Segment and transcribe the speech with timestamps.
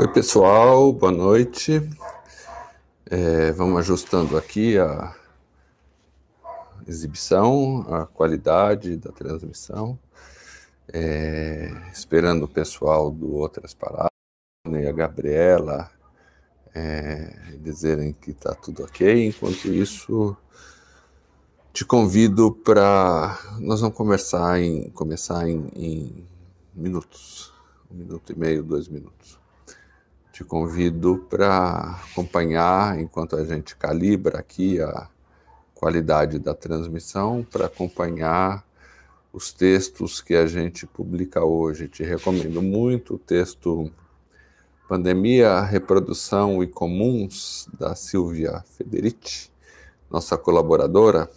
[0.00, 1.82] Oi, pessoal, boa noite.
[3.10, 5.12] É, vamos ajustando aqui a
[6.86, 9.98] exibição, a qualidade da transmissão.
[10.92, 14.12] É, esperando o pessoal do Outras Palavras,
[14.68, 15.90] e a Gabriela,
[16.72, 19.26] é, dizerem que está tudo ok.
[19.26, 20.36] Enquanto isso,
[21.72, 23.36] te convido para.
[23.58, 26.24] Nós vamos conversar em, começar em, em
[26.72, 27.52] minutos
[27.90, 29.37] um minuto e meio, dois minutos
[30.38, 35.08] te convido para acompanhar enquanto a gente calibra aqui a
[35.74, 38.64] qualidade da transmissão, para acompanhar
[39.32, 41.88] os textos que a gente publica hoje.
[41.88, 43.90] Te recomendo muito o texto
[44.88, 49.50] Pandemia, Reprodução e Comuns, da Silvia Federici,
[50.08, 51.28] nossa colaboradora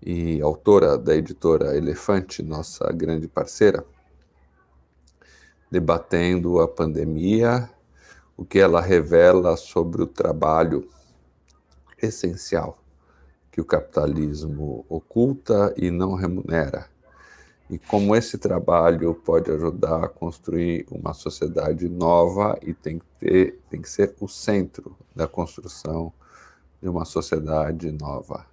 [0.00, 3.84] e autora da editora Elefante, nossa grande parceira,
[5.68, 7.68] debatendo a pandemia
[8.40, 10.88] o que ela revela sobre o trabalho
[12.00, 12.78] essencial
[13.52, 16.88] que o capitalismo oculta e não remunera,
[17.68, 23.58] e como esse trabalho pode ajudar a construir uma sociedade nova e tem que, ter,
[23.68, 26.10] tem que ser o centro da construção
[26.80, 28.46] de uma sociedade nova.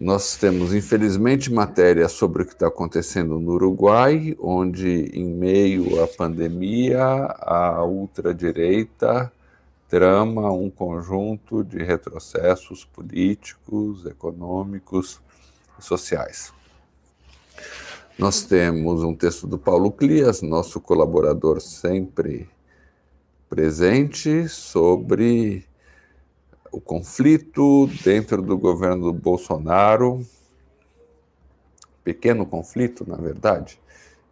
[0.00, 6.06] Nós temos, infelizmente, matéria sobre o que está acontecendo no Uruguai, onde, em meio à
[6.06, 7.02] pandemia,
[7.40, 9.32] a ultradireita
[9.88, 15.20] trama um conjunto de retrocessos políticos, econômicos
[15.76, 16.52] e sociais.
[18.16, 22.48] Nós temos um texto do Paulo Clias, nosso colaborador sempre
[23.48, 25.67] presente, sobre
[26.70, 30.24] o conflito dentro do governo do Bolsonaro,
[32.04, 33.80] pequeno conflito, na verdade,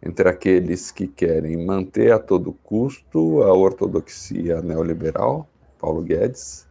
[0.01, 5.47] entre aqueles que querem manter a todo custo a ortodoxia neoliberal,
[5.79, 6.67] Paulo Guedes,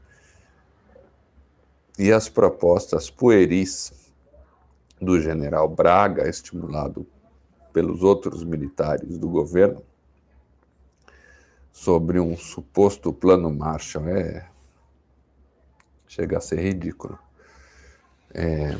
[1.99, 3.93] e as propostas pueris
[5.01, 7.07] do general Braga, estimulado
[7.73, 9.83] pelos outros militares do governo,
[11.73, 14.09] sobre um suposto plano Marshall.
[14.09, 14.56] É
[16.07, 17.19] Chega a ser ridículo.
[18.33, 18.77] É,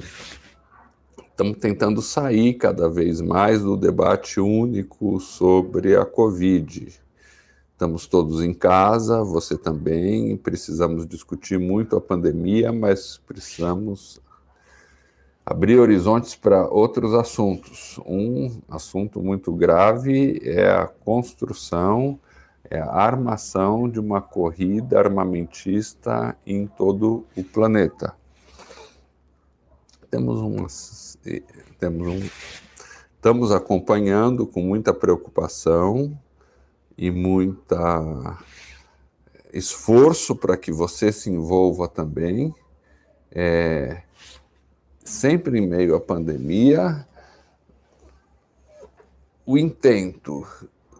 [1.29, 6.89] estamos tentando sair cada vez mais do debate único sobre a Covid.
[7.73, 10.37] Estamos todos em casa, você também.
[10.37, 14.21] Precisamos discutir muito a pandemia, mas precisamos
[15.45, 18.01] abrir horizontes para outros assuntos.
[18.07, 22.19] Um assunto muito grave é a construção
[22.71, 28.15] é a armação de uma corrida armamentista em todo o planeta.
[30.11, 31.19] Temos umas,
[31.79, 32.31] temos um,
[33.15, 36.19] estamos acompanhando com muita preocupação
[36.97, 38.39] e muita
[39.53, 42.55] esforço para que você se envolva também.
[43.31, 44.03] É,
[45.05, 47.07] sempre em meio à pandemia,
[49.45, 50.47] o intento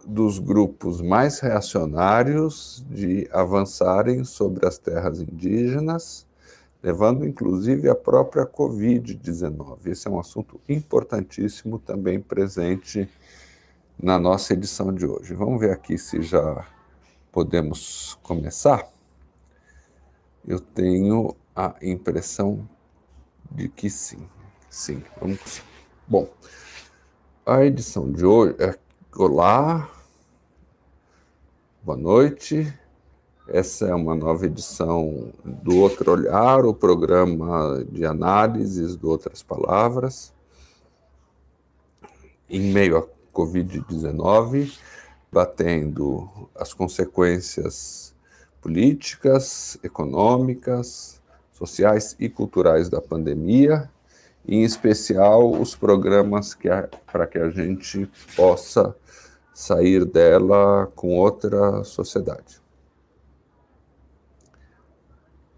[0.07, 6.25] dos grupos mais reacionários de avançarem sobre as terras indígenas,
[6.81, 9.87] levando inclusive a própria Covid-19.
[9.87, 13.09] Esse é um assunto importantíssimo também presente
[14.01, 15.33] na nossa edição de hoje.
[15.33, 16.65] Vamos ver aqui se já
[17.29, 18.87] podemos começar.
[20.47, 22.65] Eu tenho a impressão
[23.51, 24.25] de que sim.
[24.69, 25.61] Sim, vamos.
[26.07, 26.29] Bom,
[27.45, 28.77] a edição de hoje é
[29.19, 29.89] Olá,
[31.87, 32.77] Boa noite.
[33.47, 40.33] Essa é uma nova edição do Outro Olhar, o programa de análises de outras palavras.
[42.49, 44.77] Em meio à Covid-19,
[45.31, 48.13] batendo as consequências
[48.59, 51.21] políticas, econômicas,
[51.53, 53.89] sociais e culturais da pandemia,
[54.45, 56.67] em especial os programas que
[57.09, 58.93] para que a gente possa
[59.57, 62.61] sair dela com outra sociedade.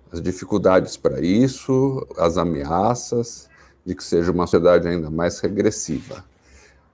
[0.10, 3.50] As dificuldades para isso, as ameaças
[3.86, 6.24] de que seja uma sociedade ainda mais regressiva.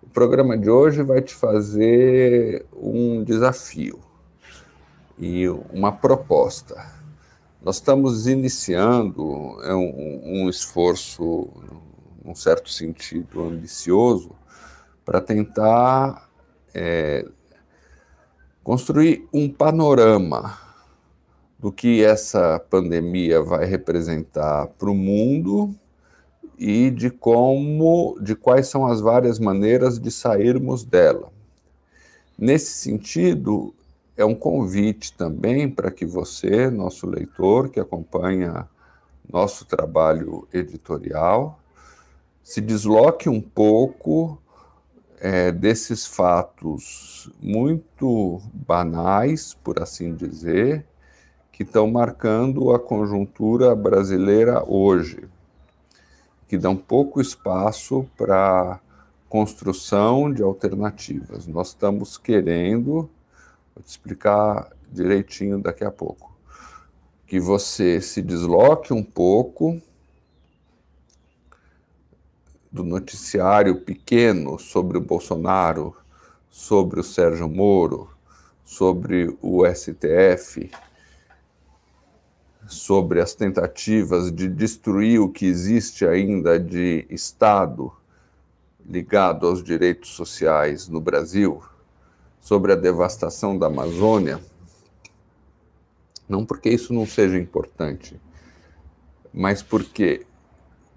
[0.02, 4.00] O programa de hoje vai te fazer um desafio
[5.20, 6.92] e uma proposta.
[7.62, 11.50] Nós estamos iniciando é um, um esforço,
[12.24, 14.32] num certo sentido, ambicioso,
[15.06, 16.25] para tentar
[16.76, 17.26] é,
[18.62, 20.60] construir um panorama
[21.58, 25.74] do que essa pandemia vai representar para o mundo
[26.60, 31.32] e de como, de quais são as várias maneiras de sairmos dela.
[32.38, 33.74] Nesse sentido,
[34.18, 38.68] é um convite também para que você, nosso leitor, que acompanha
[39.32, 41.60] nosso trabalho editorial,
[42.44, 44.38] se desloque um pouco
[45.20, 50.86] é, desses fatos muito banais, por assim dizer,
[51.52, 55.28] que estão marcando a conjuntura brasileira hoje,
[56.48, 58.80] que dão pouco espaço para
[59.30, 61.48] construção de alternativas.
[61.48, 63.10] Nós estamos querendo
[63.76, 66.34] Vou te explicar direitinho daqui a pouco.
[67.28, 69.82] Que você se desloque um pouco
[72.76, 75.96] do noticiário pequeno sobre o Bolsonaro,
[76.50, 78.10] sobre o Sérgio Moro,
[78.66, 80.70] sobre o STF,
[82.68, 87.94] sobre as tentativas de destruir o que existe ainda de Estado
[88.86, 91.64] ligado aos direitos sociais no Brasil
[92.42, 94.42] sobre a devastação da Amazônia,
[96.28, 98.20] não porque isso não seja importante,
[99.34, 100.26] mas porque,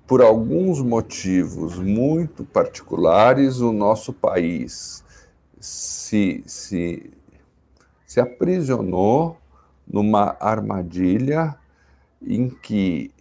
[0.08, 5.05] por alguns motivos muito particulares, o nosso país
[5.60, 7.12] se, se,
[8.06, 9.37] se aprisionou
[9.87, 11.55] numa armadilha
[12.22, 13.12] em que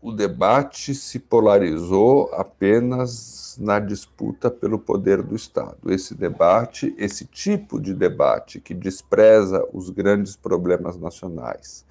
[0.00, 5.92] o debate se polarizou apenas na disputa pelo poder do Estado.
[5.92, 11.84] Esse debate, esse tipo de debate que despreza os grandes problemas nacionais,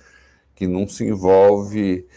[0.55, 2.07] que não se envolve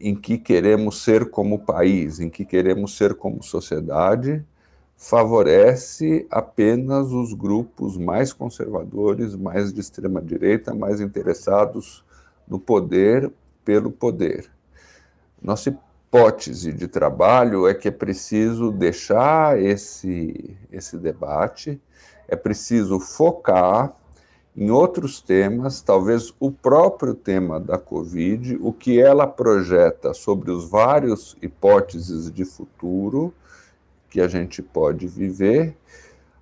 [0.00, 4.44] em que queremos ser como país, em que queremos ser como sociedade,
[4.96, 12.04] favorece apenas os grupos mais conservadores, mais de extrema direita, mais interessados
[12.48, 13.30] no poder
[13.64, 14.50] pelo poder.
[15.40, 21.80] Nossa hipótese de trabalho é que é preciso deixar esse, esse debate,
[22.26, 23.94] é preciso focar
[24.56, 30.68] em outros temas, talvez o próprio tema da Covid, o que ela projeta sobre os
[30.68, 33.32] vários hipóteses de futuro
[34.08, 35.76] que a gente pode viver,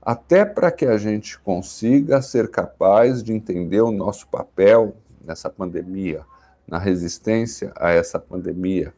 [0.00, 6.24] até para que a gente consiga ser capaz de entender o nosso papel nessa pandemia
[6.68, 8.92] na resistência a essa pandemia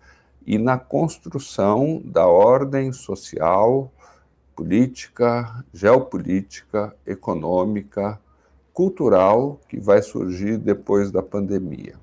[0.45, 3.93] e na construção da ordem social,
[4.57, 8.19] política, geopolítica, econômica,
[8.73, 11.95] cultural que vai surgir depois da pandemia.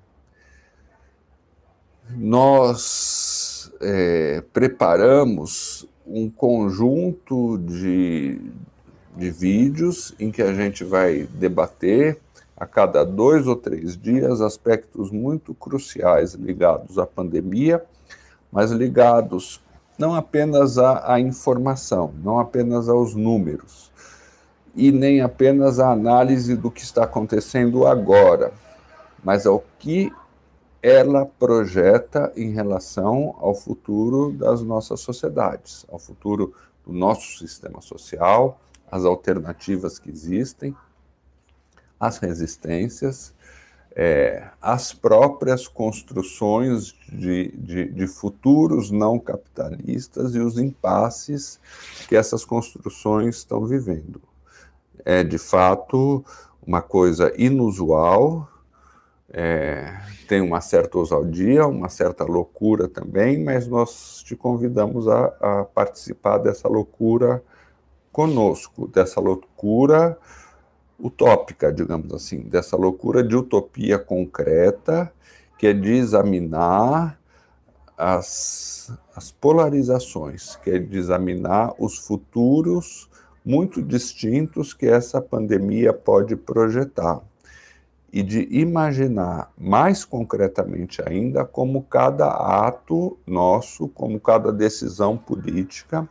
[2.10, 8.40] Nós é, preparamos um conjunto de,
[9.16, 12.20] de vídeos em que a gente vai debater
[12.56, 17.84] a cada dois ou três dias aspectos muito cruciais ligados à pandemia,
[18.52, 19.62] mas ligados
[19.98, 23.92] não apenas à, à, informação, não apenas aos números,
[24.78, 28.54] e nem apenas à análise do que está acontecendo agora,
[29.24, 30.14] mas ao que
[30.84, 36.54] ela projeta em relação ao futuro das nossas sociedades, ao futuro
[36.86, 40.76] do nosso sistema social, as alternativas que existem
[42.00, 43.34] as resistências,
[43.96, 51.60] é, as próprias construções de, de, de, futuros não capitalistas e os impasses
[52.08, 54.22] que essas construções estão vivendo.
[55.10, 56.22] É, de fato,
[56.62, 58.46] uma coisa inusual,
[59.32, 65.64] é, tem uma certa ousadia, uma certa loucura também, mas nós te convidamos a, a
[65.64, 67.42] participar dessa loucura
[68.12, 70.18] conosco, dessa loucura
[71.02, 75.10] utópica, digamos assim, dessa loucura de utopia concreta,
[75.58, 77.18] que é de examinar
[77.98, 83.10] as, as polarizações, que é de examinar os futuros
[83.48, 87.22] muito distintos que essa pandemia pode projetar
[88.12, 96.08] e de imaginar mais concretamente ainda como cada ato nosso, como cada decisão política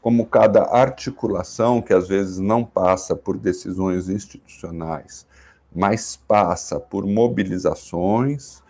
[0.00, 5.26] como cada articulação, que às vezes não passa por decisões institucionais,
[5.74, 8.62] mas passa por mobilizações,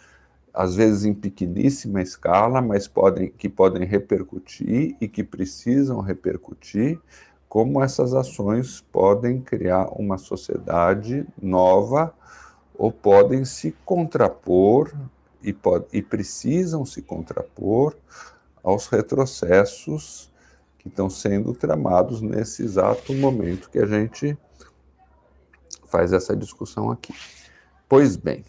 [0.54, 7.00] às vezes em pequeníssima escala, mas podem, que podem repercutir e que precisam repercutir,
[7.54, 12.12] como essas ações podem criar uma sociedade nova
[12.76, 14.92] ou podem se contrapor
[15.40, 17.94] e, pod e precisam se contrapor
[18.61, 20.32] aos retrocessos
[20.80, 24.37] que estão sendo tramados nesse exato momento que a gente
[25.87, 27.14] faz essa discussão aqui.
[27.88, 28.44] Pois bem,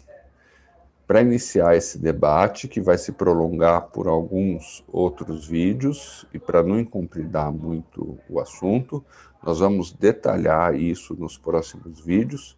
[1.06, 6.80] para iniciar esse debate, que vai se prolongar por alguns outros vídeos, e para não
[6.80, 9.04] incompridar muito o assunto,
[9.42, 12.56] nós vamos detalhar isso nos próximos vídeos,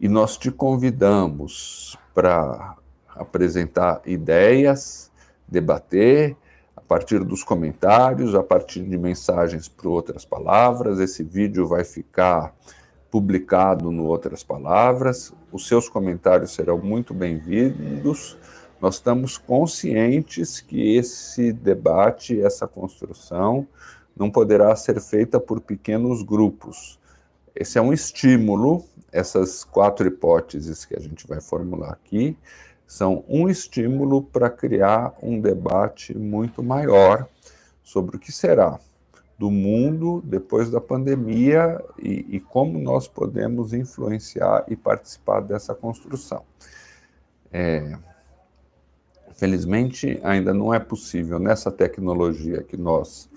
[0.00, 2.76] e nós te convidamos para
[3.08, 5.10] apresentar ideias,
[5.46, 6.36] debater,
[6.76, 10.98] a partir dos comentários, a partir de mensagens por outras palavras.
[10.98, 12.54] Esse vídeo vai ficar
[13.14, 15.32] publicado no Outras Palavras.
[15.52, 18.36] Os seus comentários serão muito bem-vindos.
[18.80, 23.68] Nós estamos conscientes que esse debate, essa construção,
[24.16, 26.98] não poderá ser feita por pequenos grupos.
[27.54, 32.36] Esse é um estímulo, essas quatro hipóteses que a gente vai formular aqui,
[32.84, 37.28] são um estímulo para criar um debate muito maior
[37.80, 38.80] sobre o que será
[39.38, 46.42] do mundo depois da pandemia e, e, como nós podemos influenciar e participar dessa construção.
[47.52, 47.96] É,
[49.32, 53.28] felizmente, ainda não é possível, nessa tecnologia que nós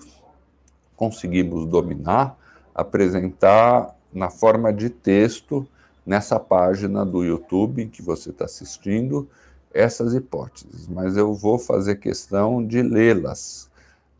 [0.96, 2.36] conseguimos dominar,
[2.74, 5.66] apresentar na forma de texto,
[6.06, 9.28] nessa página do YouTube que você está assistindo,
[9.72, 13.67] essas hipóteses, mas eu vou fazer questão de lê-las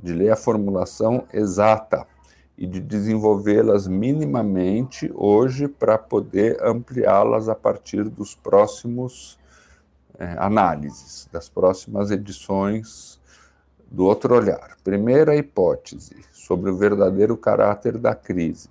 [0.01, 2.07] de ler a formulação exata
[2.57, 9.39] e de desenvolvê-las minimamente hoje para poder ampliá-las a partir dos próximos
[10.19, 13.21] é, análises, das próximas edições
[13.91, 14.77] do outro olhar.
[14.83, 18.71] Primeira hipótese sobre o verdadeiro caráter da crise.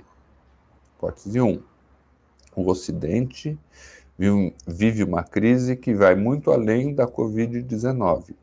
[0.95, 1.61] Hipótese 1.
[2.55, 3.57] O Ocidente
[4.67, 8.33] vive uma crise que vai muito além da Covid-19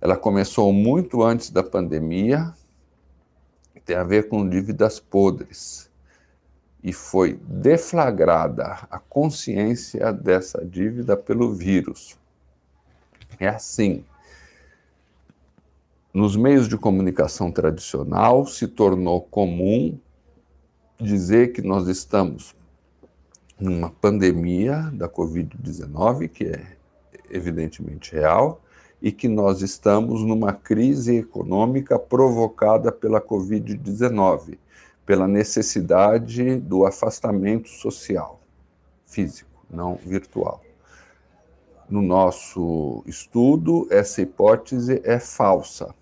[0.00, 2.52] ela começou muito antes da pandemia,
[3.86, 5.88] tem a ver com dívidas podres.
[6.82, 12.16] E foi deflagrada a consciência dessa dívida pelo vírus.
[13.38, 14.04] É assim.
[16.12, 19.98] Nos meios de comunicação tradicional, se tornou comum
[20.98, 22.54] dizer que nós estamos
[23.58, 26.76] numa pandemia da Covid-19, que é
[27.30, 28.62] evidentemente real,
[29.00, 34.58] e que nós estamos numa crise econômica provocada pela Covid-19,
[35.04, 38.40] pela necessidade do afastamento social,
[39.06, 40.60] físico, não virtual.
[41.88, 45.94] No nosso estudo, essa hipótese é falsa.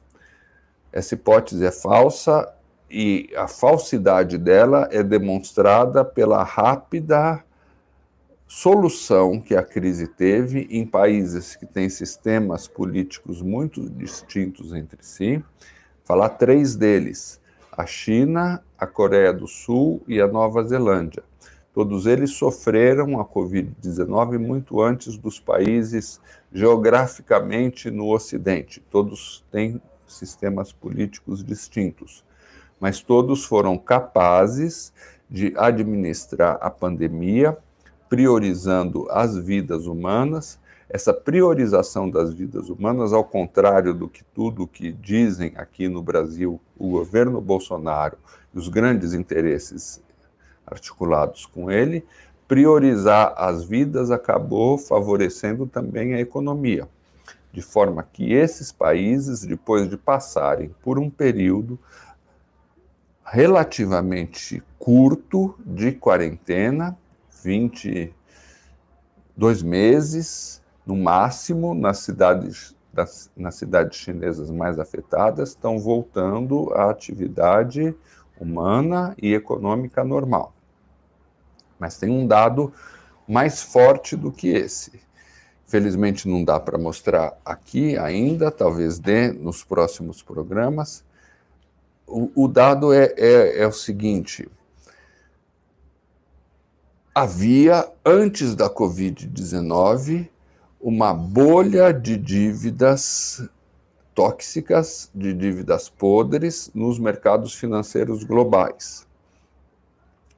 [0.90, 2.50] Essa hipótese é falsa
[2.88, 7.43] e a falsidade dela é demonstrada pela rápida
[8.46, 15.42] solução que a crise teve em países que têm sistemas políticos muito distintos entre si.
[16.04, 17.40] Falar três deles:
[17.72, 21.22] a China, a Coreia do Sul e a Nova Zelândia.
[21.72, 26.20] Todos eles sofreram a Covid-19 muito antes dos países
[26.52, 28.80] geograficamente no Ocidente.
[28.88, 32.24] Todos têm sistemas políticos distintos,
[32.78, 34.92] mas todos foram capazes
[35.28, 37.58] de administrar a pandemia
[38.08, 40.58] priorizando as vidas humanas.
[40.88, 46.60] Essa priorização das vidas humanas, ao contrário do que tudo que dizem aqui no Brasil
[46.78, 48.16] o governo Bolsonaro
[48.54, 50.00] e os grandes interesses
[50.66, 52.04] articulados com ele,
[52.46, 56.88] priorizar as vidas acabou favorecendo também a economia,
[57.52, 61.78] de forma que esses países, depois de passarem por um período
[63.24, 66.96] relativamente curto de quarentena,
[67.44, 76.88] 22 meses, no máximo, nas cidades, das, nas cidades chinesas mais afetadas, estão voltando à
[76.90, 77.94] atividade
[78.40, 80.54] humana e econômica normal.
[81.78, 82.72] Mas tem um dado
[83.28, 85.04] mais forte do que esse.
[85.66, 91.04] Felizmente não dá para mostrar aqui ainda, talvez dê nos próximos programas.
[92.06, 94.46] O, o dado é, é, é o seguinte:
[97.14, 100.28] havia, antes da Covid-19,
[100.80, 103.48] uma bolha de dívidas
[104.12, 109.06] tóxicas, de dívidas podres nos mercados financeiros globais.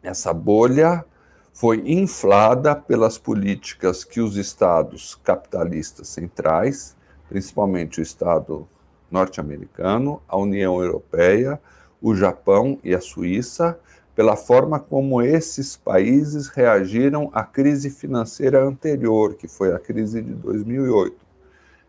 [0.02, 1.04] Essa bolha
[1.52, 6.94] foi inflada pelas políticas que os estados capitalistas centrais,
[7.26, 8.68] principalmente o Estado
[9.10, 11.58] norte-americano, a União Europeia,
[12.02, 13.78] o Japão e a Suíça,
[14.16, 20.32] pela forma como esses países reagiram à crise financeira anterior, que foi a crise de
[20.32, 21.14] 2008.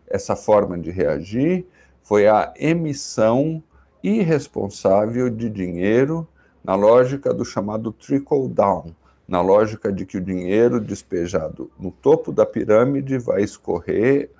[0.06, 1.66] Essa forma de reagir
[2.02, 3.62] foi a emissão
[4.02, 6.28] irresponsável de dinheiro
[6.62, 8.94] na lógica do chamado trickle down,
[9.26, 14.30] na lógica de que o dinheiro despejado no topo da pirâmide vai escorrer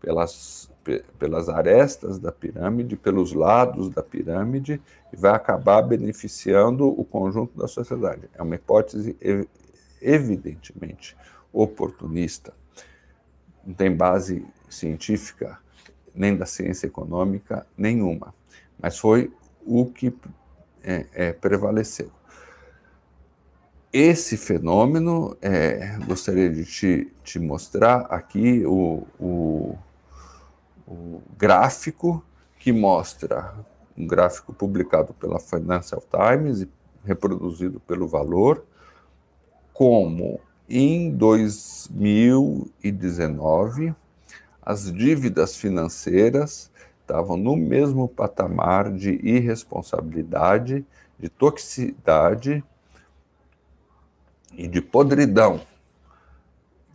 [0.00, 0.68] pelas,
[1.18, 4.80] pelas arestas da pirâmide, pelos lados da pirâmide,
[5.12, 8.28] e vai acabar beneficiando o conjunto da sociedade.
[8.34, 9.16] É uma hipótese
[10.00, 11.16] evidentemente
[11.52, 12.52] oportunista,
[13.66, 15.58] não tem base científica,
[16.14, 18.34] nem da ciência econômica, nenhuma,
[18.78, 19.32] mas foi
[19.64, 20.12] o que
[20.82, 22.10] é, é, prevaleceu.
[23.92, 29.78] Esse fenômeno, é, gostaria de te, te, mostrar aqui o, o,
[30.88, 32.24] o gráfico
[32.58, 33.54] que mostra,
[33.96, 36.68] um gráfico publicado pela Financial Times e
[37.04, 38.64] reproduzido pelo Valor,
[39.72, 43.94] como em 2019
[44.62, 50.86] as dívidas financeiras estavam no mesmo patamar de irresponsabilidade,
[51.18, 52.64] de toxicidade
[54.52, 55.60] e de podridão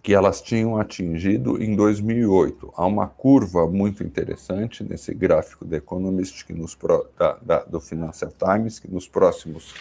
[0.03, 2.73] que elas tinham atingido em 2008.
[2.75, 6.77] Há uma curva muito interessante nesse gráfico da Economist, que nos,
[7.17, 9.73] da, da, do Financial Times, que nos próximos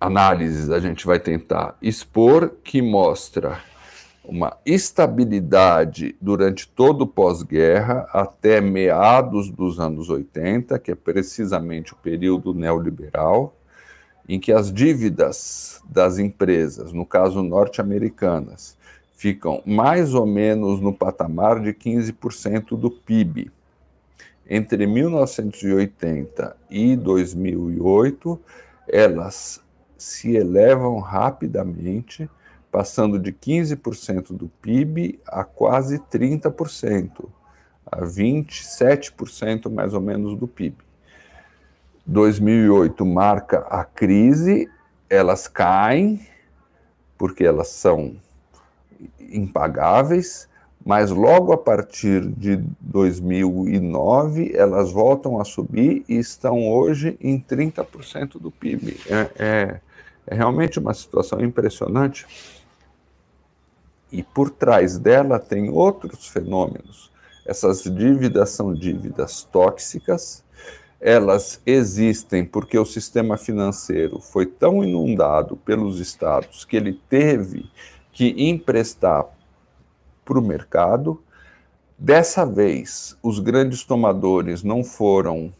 [0.00, 3.60] análises a gente vai tentar expor, que mostra
[4.24, 11.96] uma estabilidade durante todo o pós-guerra até meados dos anos 80, que é precisamente o
[11.96, 13.54] período neoliberal,
[14.28, 18.76] em que as dívidas das empresas, no caso norte-americanas,
[19.18, 23.50] ficam mais ou menos no patamar de 15% do PIB.
[24.48, 28.40] Entre 1980 e 2008,
[28.86, 29.60] elas
[29.98, 32.30] se elevam rapidamente
[32.70, 37.28] passando de 15% do PIB a quase 30%,
[37.90, 40.76] a 27% mais ou menos do PIB.
[42.06, 44.70] 2008 marca a crise,
[45.10, 46.24] elas caem,
[47.18, 48.16] porque elas são
[49.20, 50.48] impagáveis,
[50.84, 58.40] mas logo a partir de 2009 elas voltam a subir e estão hoje em 30%
[58.40, 58.98] do PIB.
[59.06, 59.80] É, é,
[60.26, 62.26] é realmente uma situação impressionante
[64.10, 67.10] e por trás dela tem outros fenômenos.
[67.44, 70.44] Essas dívidas são dívidas tóxicas,
[71.00, 77.70] elas existem porque o sistema financeiro foi tão inundado pelos estados que ele teve
[78.18, 79.26] que emprestar
[80.24, 81.22] para o mercado.
[81.96, 85.52] Dessa vez, os grandes tomadores não foram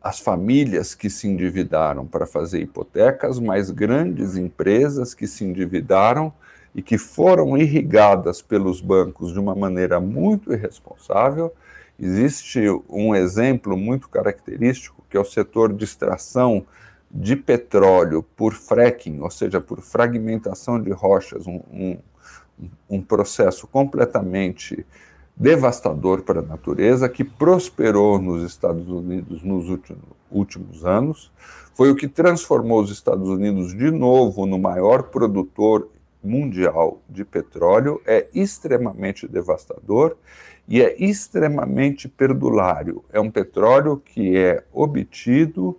[0.00, 6.32] as famílias que se endividaram para fazer hipotecas, mas grandes empresas que se endividaram
[6.72, 11.52] e que foram irrigadas pelos bancos de uma maneira muito irresponsável.
[11.98, 16.64] Existe um exemplo muito característico, que é o setor de extração
[17.12, 21.98] de petróleo por fracking, ou seja, por fragmentação de rochas, um, um,
[22.88, 24.86] um processo completamente
[25.36, 31.30] devastador para a natureza, que prosperou nos Estados Unidos nos últimos, últimos anos,
[31.74, 35.88] foi o que transformou os Estados Unidos de novo no maior produtor
[36.22, 40.16] mundial de petróleo é extremamente devastador
[40.68, 43.04] e é extremamente perdulário.
[43.12, 45.76] É um petróleo que é obtido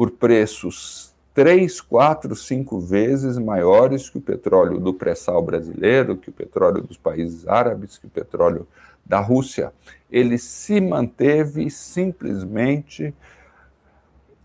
[0.00, 6.32] por preços três, quatro, cinco vezes maiores que o petróleo do pré-sal brasileiro, que o
[6.32, 8.66] petróleo dos países árabes, que o petróleo
[9.04, 9.74] da Rússia.
[10.10, 13.14] Ele se manteve simplesmente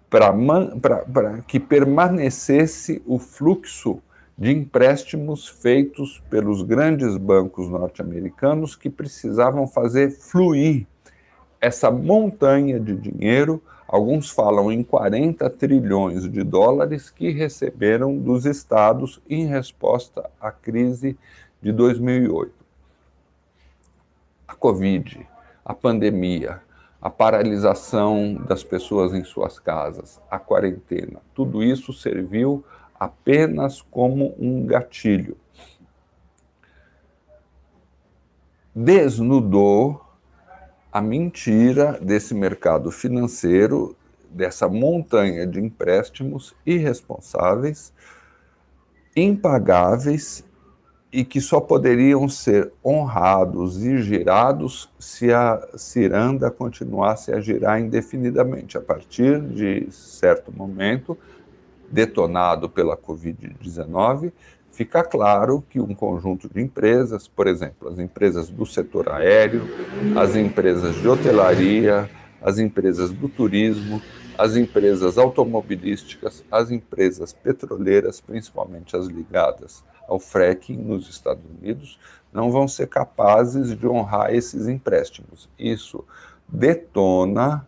[0.09, 4.01] para que permanecesse o fluxo
[4.37, 10.85] de empréstimos feitos pelos grandes bancos norte-americanos que precisavam fazer fluir
[11.61, 19.21] essa montanha de dinheiro, alguns falam em 40 trilhões de dólares que receberam dos estados
[19.29, 21.17] em resposta à crise
[21.61, 22.53] de 2008.
[24.47, 25.27] A Covid,
[25.63, 26.61] a pandemia,
[27.01, 32.63] a paralisação das pessoas em suas casas, a quarentena, tudo isso serviu
[32.99, 35.37] apenas como um gatilho.
[38.73, 40.04] Desnudou
[40.95, 43.97] a mentira desse mercado financeiro,
[44.29, 47.91] dessa montanha de empréstimos irresponsáveis,
[49.13, 50.45] impagáveis
[51.11, 58.77] e que só poderiam ser honrados e girados se a ciranda continuasse a girar indefinidamente.
[58.77, 61.17] A partir de certo momento,
[61.91, 64.31] detonado pela Covid-19,
[64.75, 69.63] fica claro que um conjunto de empresas, por exemplo, as empresas do setor aéreo,
[70.19, 72.09] as empresas de hotelaria,
[72.41, 74.01] as empresas do turismo,
[74.37, 81.97] as empresas automobilísticas, as empresas petroleiras, principalmente as ligadas ao fracking nos Estados Unidos,
[82.33, 85.49] não vão ser capazes de honrar esses empréstimos.
[85.57, 86.03] Isso
[86.49, 87.65] detona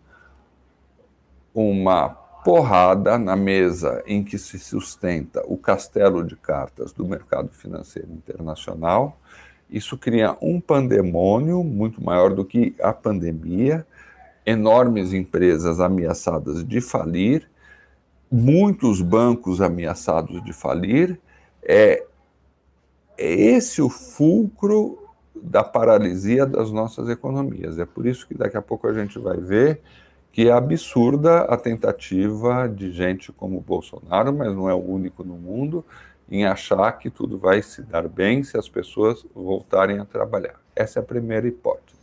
[1.54, 8.08] uma porrada na mesa em que se sustenta o castelo de cartas do mercado financeiro
[8.10, 9.20] internacional.
[9.70, 13.86] Isso cria um pandemônio muito maior do que a pandemia,
[14.46, 17.50] enormes empresas ameaçadas de falir,
[18.32, 21.20] muitos bancos ameaçados de falir.
[21.62, 22.06] É,
[23.18, 24.98] é esse o fulcro
[25.36, 27.78] da paralisia das nossas economias.
[27.78, 29.82] É por isso que daqui a pouco a gente vai ver
[30.32, 35.36] que é absurda a tentativa de gente como Bolsonaro, mas não é o único no
[35.36, 35.84] mundo,
[36.30, 40.60] em achar que tudo vai se dar bem se as pessoas voltarem a trabalhar.
[40.76, 41.98] Essa é a primeira hipótese.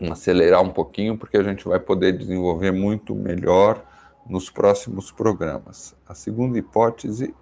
[0.00, 3.84] Vamos acelerar um pouquinho, porque a gente vai poder desenvolver muito melhor
[4.28, 5.94] nos próximos programas.
[6.06, 7.34] A segunda hipótese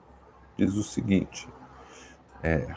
[0.57, 1.49] diz o seguinte:
[2.43, 2.75] é,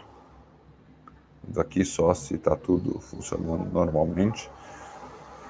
[1.58, 4.50] aqui só se está tudo funcionando normalmente.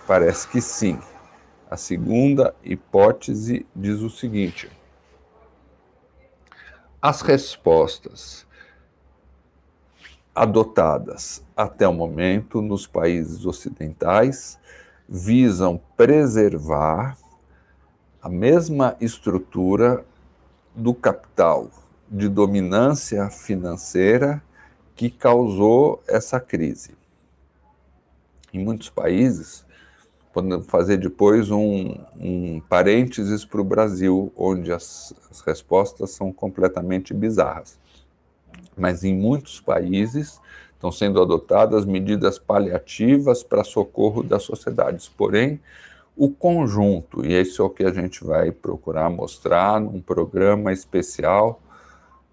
[0.10, 0.98] Parece que sim.
[1.70, 4.68] A segunda hipótese diz o seguinte:
[7.00, 8.48] as respostas
[10.34, 14.58] adotadas até o momento nos países ocidentais
[15.08, 17.16] visam preservar
[18.20, 20.04] a mesma estrutura
[20.74, 21.70] do capital
[22.10, 24.42] de dominância financeira
[24.96, 26.98] que causou essa crise.
[28.52, 29.69] Em muitos países,
[30.34, 37.14] podemos fazer depois um, um parênteses para o Brasil, onde as, as respostas são completamente
[37.14, 37.80] bizarras.
[38.78, 40.40] Mas em muitos países
[40.74, 45.10] estão sendo adotadas medidas paliativas para socorro das sociedades.
[45.10, 45.60] Porém,
[46.16, 51.62] o conjunto, e isso é o que a gente vai procurar mostrar num programa especial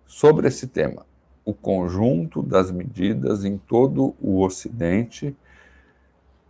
[0.07, 1.05] sobre esse tema,
[1.45, 5.37] o conjunto das medidas em todo o Ocidente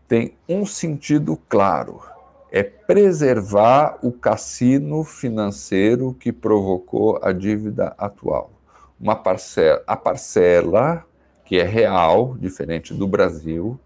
[0.08, 2.02] tem um sentido claro:
[2.50, 8.50] é preservar o cassino financeiro que provocou a dívida atual.
[8.98, 11.04] Uma parcela, a parcela
[11.44, 13.78] que é real, diferente do Brasil,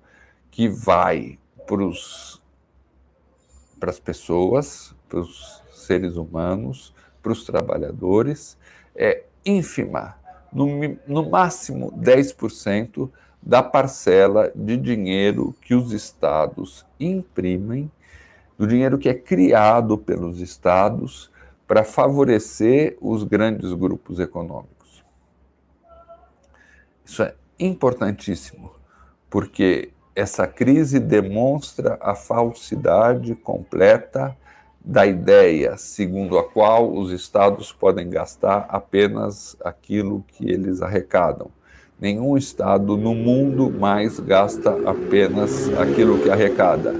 [0.50, 1.38] que vai
[3.78, 8.56] para as pessoas, para os seres humanos, para os trabalhadores,
[8.96, 10.16] é ínfima,
[10.52, 10.66] no,
[11.06, 13.10] no máximo 10%
[13.42, 17.90] da parcela de dinheiro que os estados imprimem,
[18.58, 21.30] do dinheiro que é criado pelos estados
[21.66, 25.02] para favorecer os grandes grupos econômicos.
[27.04, 28.72] Isso é importantíssimo,
[29.30, 34.36] porque essa crise demonstra a falsidade completa
[34.84, 41.50] da ideia segundo a qual os estados podem gastar apenas aquilo que eles arrecadam
[42.00, 46.94] Nenhum Estado no mundo mais gasta apenas aquilo que arrecada.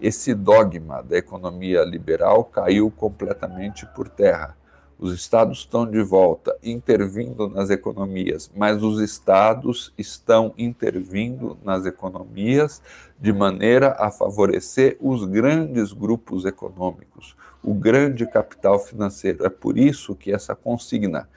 [0.00, 4.56] Esse dogma da economia liberal caiu completamente por terra.
[5.00, 12.80] Os Estados estão de volta, intervindo nas economias, mas os Estados estão intervindo nas economias
[13.18, 19.44] de maneira a favorecer os grandes grupos econômicos, o grande capital financeiro.
[19.44, 21.28] É por isso que essa consigna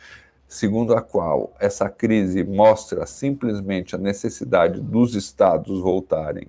[0.50, 6.48] segundo a qual essa crise mostra simplesmente a necessidade dos estados voltarem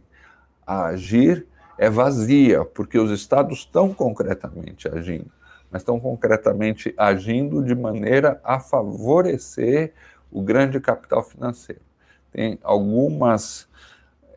[0.67, 5.31] a agir, é vazia, porque os estados estão concretamente agindo,
[5.71, 9.93] mas estão concretamente agindo de maneira a favorecer
[10.33, 11.83] o grande capital financeiro.
[12.33, 13.69] Tem algumas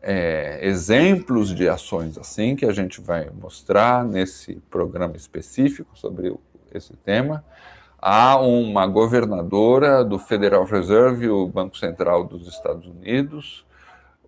[0.02, 6.36] é, exemplos de ações assim que a gente vai mostrar nesse programa específico sobre
[6.74, 7.42] esse tema
[8.06, 13.64] há uma governadora do Federal Reserve, o Banco Central dos Estados Unidos,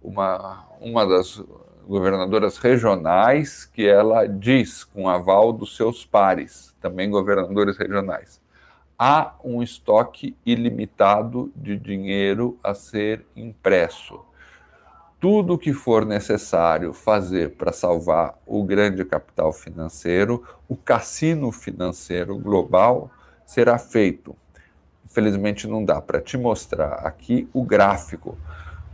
[0.03, 1.45] uma, uma das
[1.87, 8.41] governadoras regionais, que ela diz, com aval dos seus pares, também governadores regionais,
[8.99, 14.21] há um estoque ilimitado de dinheiro a ser impresso.
[15.21, 23.11] Tudo que for necessário fazer para salvar o grande capital financeiro, o cassino financeiro global,
[23.47, 24.37] será feito.
[25.05, 28.37] Infelizmente não dá para te mostrar aqui o gráfico,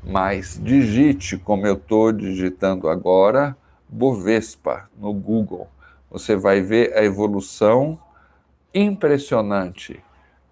[0.05, 3.57] mas digite como eu estou digitando agora,
[3.89, 5.69] Bovespa no Google.
[6.11, 7.99] Você vai ver a evolução
[8.75, 10.03] impressionante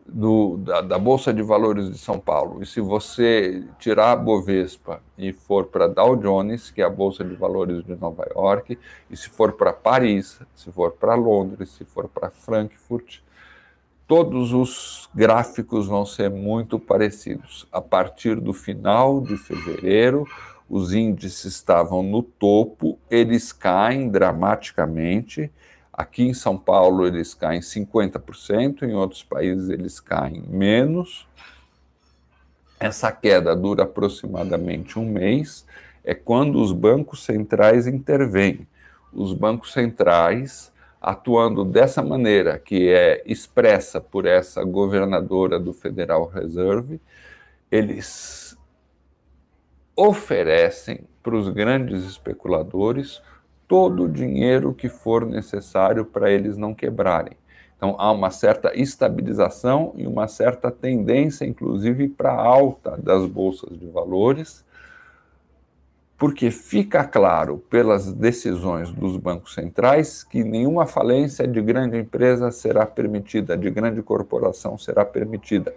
[0.07, 5.01] do, da, da, Bolsa de Valores de São Paulo, e se você tirar a Bovespa
[5.17, 9.17] e for para Dow Jones, que é a Bolsa de Valores de Nova York, e
[9.17, 13.21] se for para Paris, se for para Londres, se for para Frankfurt,
[14.11, 17.67] todos os gráficos vão ser muito parecidos.
[17.71, 20.27] A partir do final de fevereiro,
[20.69, 25.51] os índices estavam no topo, eles caem dramaticamente
[26.01, 31.29] Aqui em São Paulo eles caem 50%, em outros países eles caem menos.
[32.79, 35.67] Essa queda dura aproximadamente um mês,
[36.03, 38.67] é quando os bancos centrais intervêm.
[39.13, 47.01] Os bancos centrais, atuando dessa maneira, que é expressa por essa governadora do Federal Reserve,
[47.71, 48.57] eles
[49.97, 53.23] oferecem para os grandes especuladores
[53.67, 57.37] todo o dinheiro que for necessário para eles não quebrarem.
[57.77, 63.87] Então, há uma certa estabilização e uma certa tendência, inclusive, para alta das bolsas de
[63.87, 64.65] valores,
[66.21, 72.85] porque fica claro pelas decisões dos bancos centrais que nenhuma falência de grande empresa será
[72.85, 75.75] permitida, de grande corporação será permitida.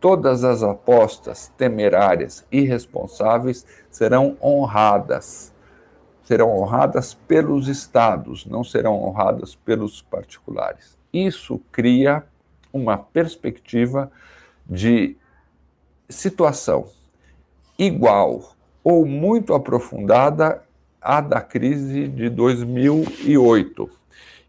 [0.00, 5.54] Todas as apostas temerárias, irresponsáveis, serão honradas
[6.24, 10.96] serão honradas pelos estados, não serão honradas pelos particulares.
[11.12, 12.24] Isso cria
[12.72, 14.10] uma perspectiva
[14.66, 15.16] de
[16.08, 16.88] situação
[17.78, 18.53] igual
[18.84, 20.62] ou muito aprofundada
[21.00, 23.90] à da crise de 2008,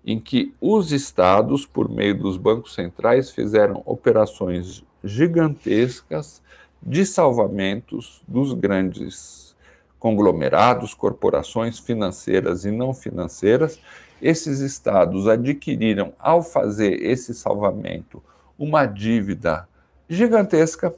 [0.06, 6.42] em que os estados, por meio dos bancos centrais, fizeram operações gigantescas
[6.84, 9.56] de salvamentos dos grandes
[9.98, 13.80] conglomerados, corporações financeiras e não financeiras,
[14.22, 18.22] esses estados adquiriram, ao fazer esse salvamento,
[18.58, 19.68] uma dívida
[20.08, 20.94] gigantesca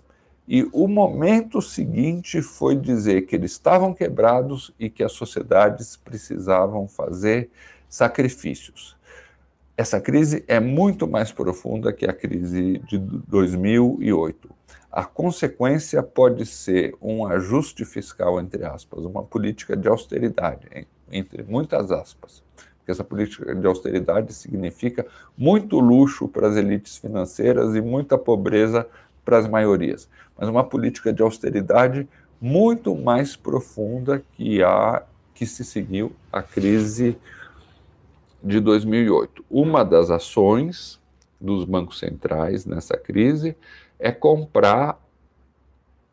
[0.48, 6.88] e o momento seguinte foi dizer que eles estavam quebrados e que as sociedades precisavam
[6.88, 7.50] fazer
[7.90, 8.96] sacrifícios.
[9.76, 14.58] Essa crise é muito mais profunda que a crise de 2008
[14.98, 21.92] a consequência pode ser um ajuste fiscal, entre aspas, uma política de austeridade, entre muitas
[21.92, 22.42] aspas.
[22.78, 25.06] Porque essa política de austeridade significa
[25.38, 28.88] muito luxo para as elites financeiras e muita pobreza
[29.28, 30.10] para as maiorias.
[30.38, 32.08] Mas uma política de austeridade
[32.40, 35.04] muito mais profunda que a
[35.36, 37.16] que se seguiu a crise
[38.42, 39.46] de 2008.
[39.52, 41.00] Uma das ações
[41.40, 43.56] dos bancos centrais nessa crise
[44.00, 44.98] é comprar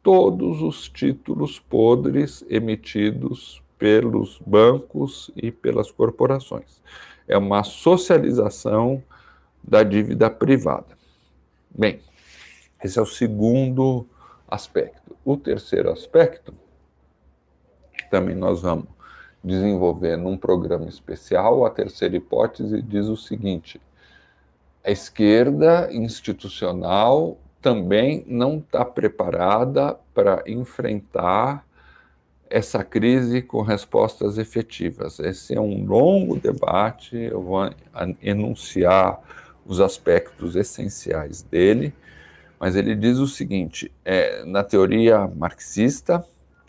[0.03, 6.83] todos os títulos podres emitidos pelos bancos e pelas corporações.
[7.27, 9.03] É uma socialização
[9.63, 10.99] da dívida privada.
[11.71, 12.01] Bem,
[12.85, 14.07] esse é o segundo
[14.47, 15.17] aspecto.
[15.25, 16.53] O terceiro aspecto,
[18.11, 18.87] também nós vamos
[19.43, 23.81] desenvolver num programa especial, a terceira hipótese diz o seguinte:
[24.85, 31.67] a esquerda institucional também não está preparada para enfrentar
[32.51, 35.19] essa crise com respostas efetivas.
[35.19, 37.71] Esse é um longo debate, eu vou
[38.21, 39.19] enunciar
[39.65, 41.95] os aspectos essenciais dele,
[42.65, 46.25] mas ele diz o seguinte: é, na teoria marxista,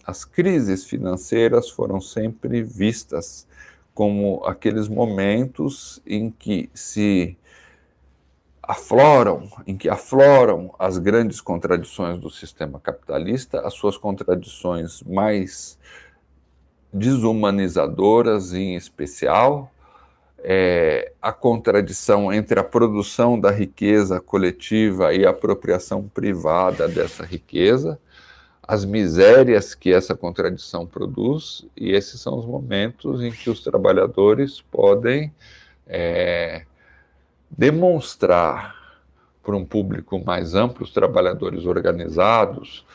[0.05, 3.47] as crises financeiras foram sempre vistas
[3.93, 7.37] como aqueles momentos em que se
[8.61, 15.79] afloram, em que afloram as grandes contradições do sistema capitalista, as suas contradições mais
[16.91, 19.71] desumanizadoras, em especial,
[20.47, 27.99] é, a contradição entre a produção da riqueza coletiva e a apropriação privada dessa riqueza,
[28.61, 34.61] as misérias que essa contradição produz, e esses são os momentos em que os trabalhadores
[34.61, 35.33] podem
[35.87, 36.63] é,
[37.49, 38.75] demonstrar
[39.41, 42.85] para um público mais amplo, os trabalhadores organizados,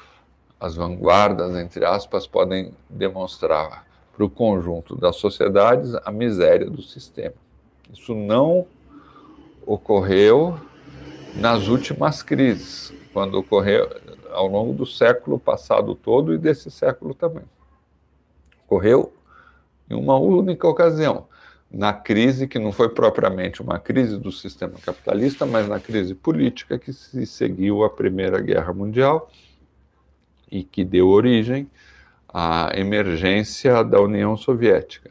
[0.61, 3.90] as vanguardas, entre aspas, podem demonstrar
[4.21, 7.35] para o conjunto das sociedades a miséria do sistema.
[7.91, 8.67] Isso não
[9.65, 10.61] ocorreu
[11.37, 13.89] nas últimas crises, quando ocorreu
[14.31, 17.45] ao longo do século passado todo e desse século também.
[18.67, 19.11] Ocorreu
[19.89, 21.27] em uma única ocasião,
[21.71, 26.79] na crise que não foi propriamente uma crise do sistema capitalista, mas na crise política
[26.79, 29.31] que se seguiu à Primeira Guerra Mundial
[30.51, 31.71] e que deu origem
[32.33, 35.11] à emergência da União Soviética.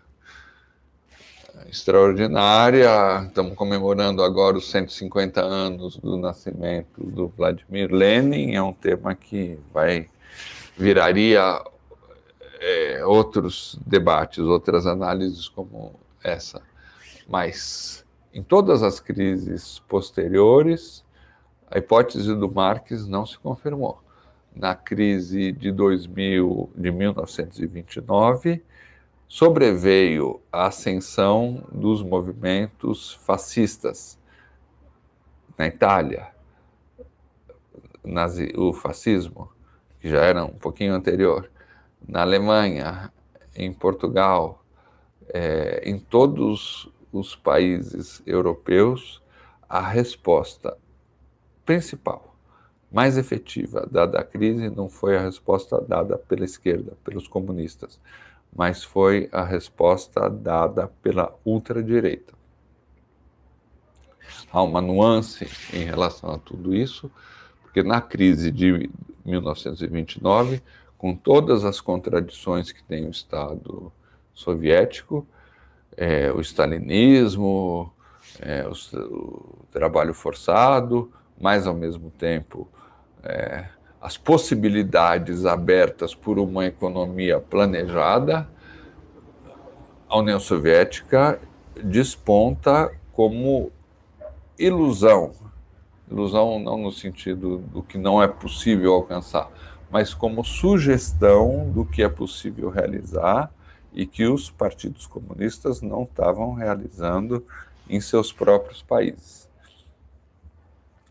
[1.67, 3.25] extraordinária.
[3.27, 8.55] Estamos comemorando agora os 150 anos do nascimento do Vladimir Lenin.
[8.55, 10.09] É um tema que vai
[10.75, 11.61] viraria
[12.59, 16.61] é, outros debates, outras análises como essa.
[17.27, 18.03] Mas
[18.33, 21.03] em todas as crises posteriores,
[21.69, 24.01] a hipótese do Marx não se confirmou.
[24.55, 28.63] Na crise de 2000, de 1929,
[29.27, 34.19] sobreveio a ascensão dos movimentos fascistas
[35.57, 36.29] na Itália,
[38.03, 39.51] nazi, o fascismo,
[39.99, 41.49] que já era um pouquinho anterior,
[42.07, 43.11] na Alemanha,
[43.55, 44.63] em Portugal,
[45.33, 49.21] é, em todos os países europeus,
[49.67, 50.77] a resposta
[51.65, 52.28] principal,
[52.91, 57.99] mais efetiva dada à crise não foi a resposta dada pela esquerda, pelos comunistas,
[58.55, 62.33] mas foi a resposta dada pela ultradireita.
[64.51, 67.11] Há uma nuance em relação a tudo isso,
[67.61, 68.89] porque na crise de
[69.23, 70.61] 1929,
[70.97, 73.91] com todas as contradições que tem o Estado
[74.33, 75.27] soviético,
[75.95, 77.93] é, o stalinismo,
[78.39, 82.67] é, o, o, trabalho forçado, mas ao mesmo tempo
[83.23, 83.65] é,
[84.01, 88.47] as possibilidades abertas por uma economia planejada,
[90.07, 91.39] a União Soviética
[91.83, 93.71] desponta como
[94.57, 95.33] ilusão.
[96.09, 99.51] Ilusão não no sentido do que não é possível alcançar,
[99.91, 103.51] mas como sugestão do que é possível realizar
[103.93, 107.45] e que os partidos comunistas não estavam realizando
[107.89, 109.47] em seus próprios países.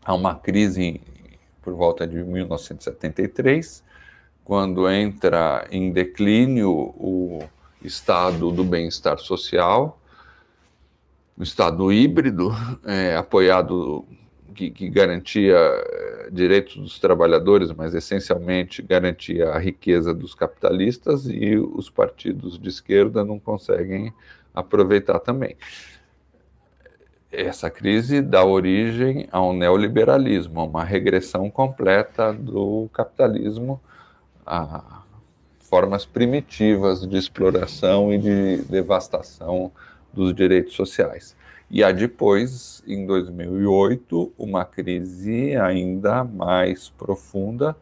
[0.03, 1.01] Há uma crise
[1.69, 3.83] por volta de 1973,
[4.43, 7.43] quando entra em declínio o
[7.83, 10.01] estado do bem-estar social,
[11.37, 12.49] o estado híbrido,
[12.83, 14.03] é, apoiado
[14.55, 21.55] que, que, garantia é, direitos dos trabalhadores, mas essencialmente garantia a riqueza dos capitalistas e
[21.55, 24.11] os partidos de esquerda não conseguem
[24.55, 25.55] aproveitar também
[27.31, 33.79] essa crise dá origem a um neoliberalismo, a uma regressão completa do capitalismo
[34.45, 35.03] a
[35.59, 39.71] formas primitivas de exploração e de devastação
[40.11, 41.35] dos direitos sociais.
[41.69, 47.75] E há depois, em 2008, uma crise ainda mais profunda,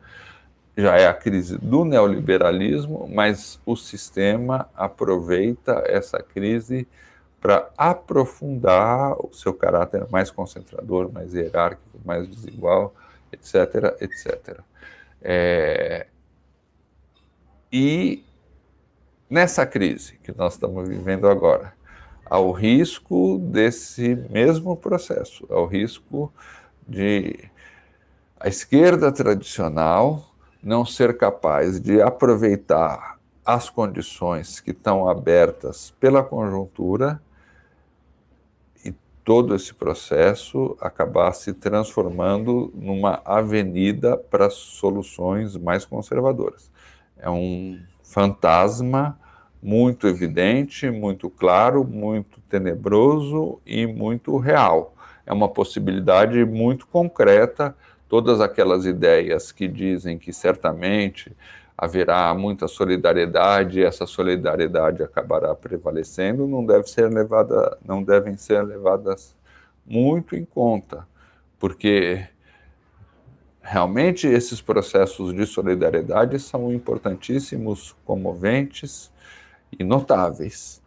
[0.75, 6.85] já é a crise do neoliberalismo, mas o sistema aproveita essa crise
[7.39, 12.93] para aprofundar o seu caráter mais concentrador, mais hierárquico, mais desigual,
[13.31, 14.59] etc., etc.
[15.21, 16.07] É...
[17.71, 18.23] E
[19.29, 21.73] nessa crise que nós estamos vivendo agora,
[22.25, 26.31] há o risco desse mesmo processo, há o risco
[26.87, 27.49] de
[28.39, 37.21] a esquerda tradicional não ser capaz de aproveitar as condições que estão abertas pela conjuntura
[39.27, 46.71] todo esse processo acabar se transformando numa avenida para soluções mais conservadoras.
[47.17, 49.19] É um fantasma
[49.61, 54.95] muito evidente, muito claro, muito tenebroso e muito real.
[55.25, 57.75] É uma possibilidade muito concreta.
[58.07, 61.35] Todas aquelas ideias que dizem que certamente
[61.77, 69.35] haverá muita solidariedade, essa solidariedade acabará prevalecendo, não deve ser levada, não devem ser levadas
[69.85, 71.07] muito em conta,
[71.59, 72.27] porque
[73.61, 79.11] realmente esses processos de solidariedade são importantíssimos, comoventes
[79.77, 80.81] e notáveis.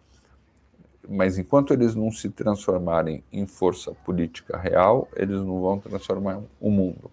[1.09, 6.71] Mas enquanto eles não se transformarem em força política real, eles não vão transformar o
[6.71, 7.11] mundo.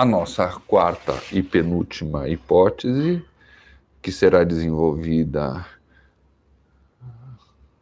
[0.00, 3.22] A nossa quarta e penúltima hipótese,
[4.00, 5.66] que será desenvolvida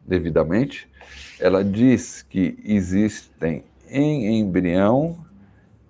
[0.05, 0.91] devidamente,
[1.39, 5.25] ela diz que existem em embrião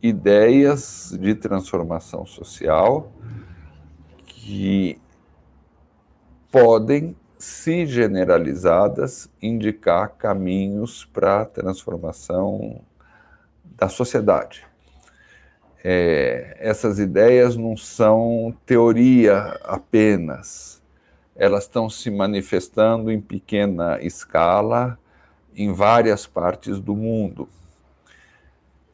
[0.03, 3.11] ideias de transformação social
[4.27, 5.01] que
[6.53, 12.83] podem, se generalizadas, indicar caminhos para a transformação
[13.65, 14.68] da sociedade
[15.83, 20.83] é, essas ideias não são teoria apenas,
[21.37, 24.99] elas estão se manifestando em pequena escala
[25.55, 27.49] em várias partes do mundo.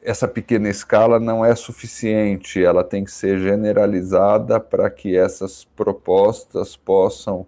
[0.01, 6.75] Essa pequena escala não é suficiente, ela tem que ser generalizada para que essas propostas
[6.75, 7.47] possam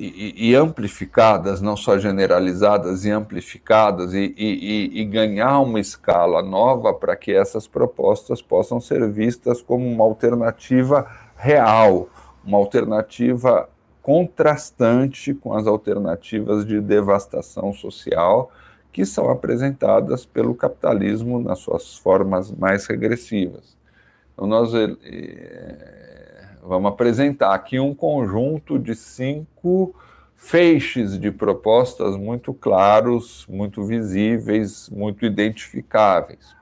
[0.00, 6.94] e, e, amplificadas, não só generalizadas e amplificadas, e, e, e ganhar uma escala nova
[6.94, 12.08] para que essas propostas possam ser vistas como uma alternativa real,
[12.42, 13.68] uma alternativa
[14.02, 18.50] contrastante com as alternativas de devastação social
[18.90, 23.76] que são apresentadas pelo capitalismo nas suas formas mais regressivas.
[24.32, 26.09] Então, nós é,
[26.62, 29.94] vamos apresentar aqui um conjunto de cinco
[30.36, 36.56] feixes de propostas muito claros, muito visíveis, muito identificáveis.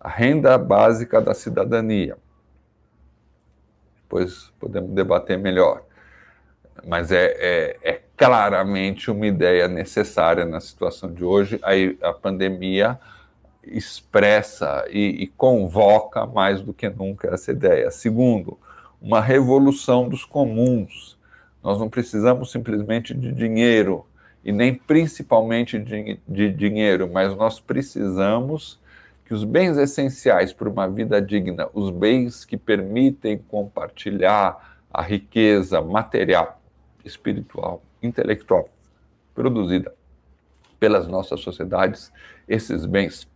[0.00, 2.16] A renda básica da cidadania.
[4.02, 5.82] Depois podemos debater melhor.
[6.86, 11.58] Mas é, é, é claramente uma ideia necessária na situação de hoje.
[11.62, 12.98] Aí a pandemia
[13.62, 17.90] expressa e, e, convoca mais do que nunca essa ideia.
[17.90, 18.58] Segundo,
[19.00, 21.16] uma revolução dos comuns.
[21.62, 24.06] Nós não precisamos simplesmente de dinheiro
[24.44, 28.78] e nem principalmente de, de dinheiro, mas nós precisamos
[29.24, 35.82] que os bens essenciais para uma vida digna, os bens que permitem compartilhar a riqueza
[35.82, 36.60] material,
[37.04, 38.68] espiritual, intelectual
[39.34, 39.94] produzida
[40.80, 42.12] pelas nossas sociedades,
[42.48, 43.28] esses bens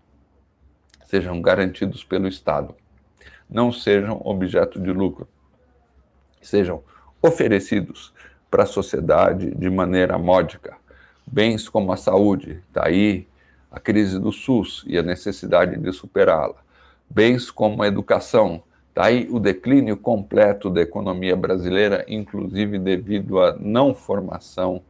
[1.04, 2.74] sejam garantidos pelo Estado,
[3.48, 5.28] não sejam objeto de lucro,
[6.42, 6.82] sejam
[7.20, 8.12] oferecidos
[8.50, 10.76] para a sociedade de maneira módica.
[11.26, 13.32] Bens como a saúde, daí tá
[13.76, 16.56] a crise do SUS e a necessidade de superá-la.
[17.08, 18.62] Bens como a educação,
[18.94, 24.82] Daí o declínio completo da economia brasileira, inclusive devido à não formação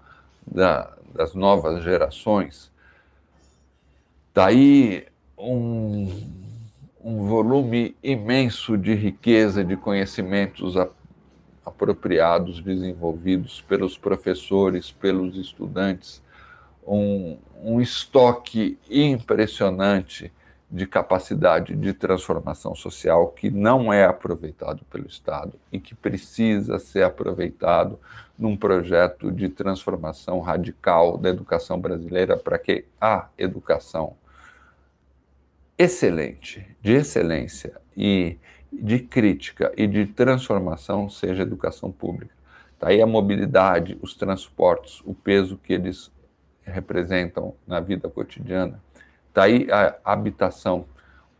[0.44, 2.70] da, das novas gerações.
[4.34, 5.06] Daí
[5.38, 6.10] um,
[7.00, 10.76] um volume imenso de riqueza, de conhecimentos
[11.64, 16.22] apropriados, desenvolvidos pelos professores, pelos estudantes,
[16.86, 20.32] um, um estoque impressionante
[20.72, 27.02] de capacidade de transformação social que não é aproveitado pelo Estado e que precisa ser
[27.02, 28.00] aproveitado
[28.38, 34.16] num projeto de transformação radical da educação brasileira para que a educação
[35.76, 38.38] excelente, de excelência e
[38.72, 42.34] de crítica e de transformação seja educação pública.
[42.78, 46.10] Tá a mobilidade, os transportes, o peso que eles
[46.64, 48.80] representam na vida cotidiana
[49.32, 49.44] tá
[50.04, 50.84] a habitação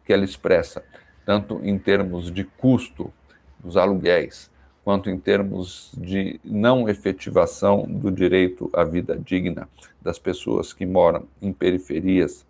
[0.05, 0.83] que ela expressa,
[1.24, 3.12] tanto em termos de custo
[3.59, 4.51] dos aluguéis,
[4.83, 9.68] quanto em termos de não efetivação do direito à vida digna
[10.01, 12.45] das pessoas que moram em periferias,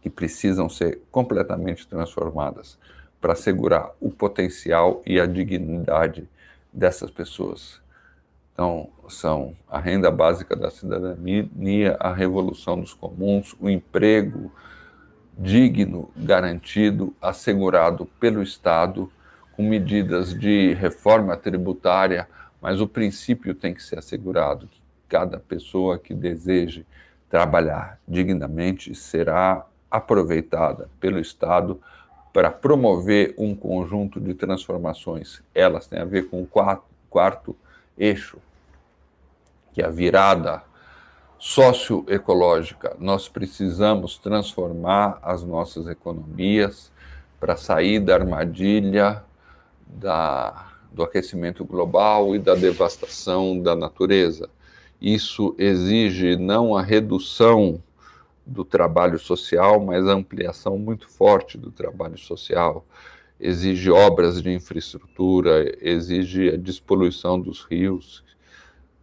[0.00, 2.78] que precisam ser completamente transformadas
[3.24, 6.28] para assegurar o potencial e a dignidade
[6.70, 7.80] dessas pessoas.
[8.52, 14.52] Então, são a renda básica da cidadania, a revolução dos comuns, o emprego
[15.38, 19.10] digno, garantido, assegurado pelo Estado,
[19.56, 22.28] com medidas de reforma tributária,
[22.60, 26.84] mas o princípio tem que ser assegurado que cada pessoa que deseje
[27.30, 31.80] trabalhar dignamente será aproveitada pelo Estado
[32.34, 35.40] para promover um conjunto de transformações.
[35.54, 37.56] Elas têm a ver com o quarto, quarto
[37.96, 38.38] eixo,
[39.72, 40.60] que é a virada
[41.38, 42.96] socioecológica.
[42.98, 46.90] Nós precisamos transformar as nossas economias
[47.38, 49.22] para sair da armadilha
[49.86, 54.50] da, do aquecimento global e da devastação da natureza.
[55.00, 57.80] Isso exige não a redução
[58.46, 62.84] do trabalho social, mas a ampliação muito forte do trabalho social.
[63.40, 68.22] Exige obras de infraestrutura, exige a despoluição dos rios,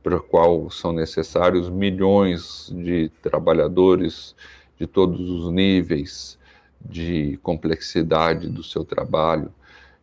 [0.03, 4.35] para a qual são necessários milhões de trabalhadores
[4.79, 6.39] de todos os níveis
[6.83, 9.53] de complexidade do seu trabalho,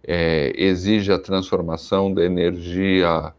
[0.07, 3.35] é, exige a transformação da energia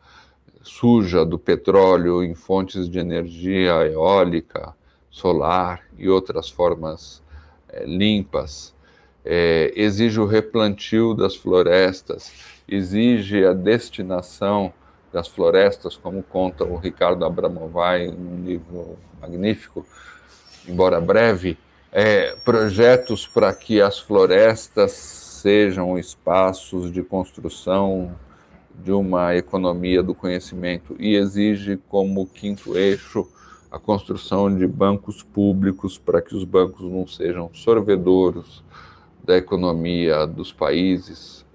[0.62, 4.76] suja do petróleo em fontes de energia eólica,
[5.20, 7.22] solar e outras formas
[7.68, 8.74] é, limpas.
[9.26, 12.32] É, exige o replantio das florestas,
[12.68, 14.74] exige a destinação
[15.12, 19.86] das florestas, como conta o Ricardo Abramovay num livro magnífico,
[20.68, 21.58] embora breve,
[21.92, 28.16] é, projetos para que as florestas sejam espaços de construção
[28.76, 30.96] de uma economia do conhecimento.
[31.00, 33.28] E exige como quinto eixo
[33.72, 38.64] a construção de bancos públicos para que os bancos não sejam sorvedouros
[39.24, 41.46] da economia dos países,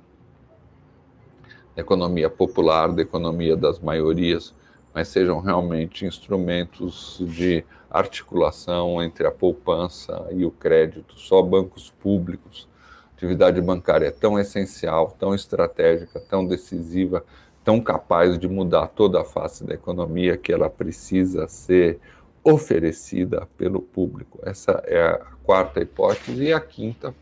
[1.74, 4.54] da economia popular, da economia das maiorias,
[4.94, 11.18] mas sejam realmente instrumentos de articulação entre a poupança e o crédito.
[11.18, 12.68] Só bancos públicos,
[13.16, 17.24] atividade bancária é tão essencial, tão estratégica, tão decisiva,
[17.64, 21.98] tão capaz de mudar toda a face da economia que ela precisa ser
[22.44, 24.38] oferecida pelo público.
[24.42, 26.44] Essa é a quarta hipótese.
[26.44, 27.14] E a quinta